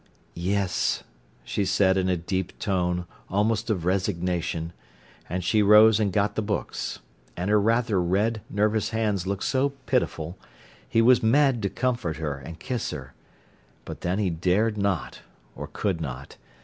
[0.33, 1.03] "Yes,"
[1.43, 4.73] she said in a deep tone, almost of resignation.
[5.29, 7.01] And she rose and got the books.
[7.37, 10.39] And her rather red, nervous hands looked so pitiful,
[10.89, 13.13] he was mad to comfort her and kiss her.
[13.85, 16.35] But then he dared not—or could not.